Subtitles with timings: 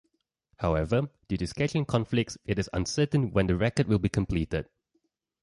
[0.57, 4.67] However, due to scheduling conflicts it is uncertain when the record will be completed.